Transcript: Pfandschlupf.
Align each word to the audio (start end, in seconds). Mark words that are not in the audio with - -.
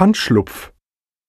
Pfandschlupf. 0.00 0.72